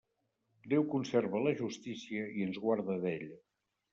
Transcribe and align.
Déu 0.71 0.85
conserve 0.93 1.41
la 1.43 1.53
justícia 1.59 2.25
i 2.39 2.47
ens 2.49 2.59
guarde 2.65 2.99
d'ella. 3.07 3.41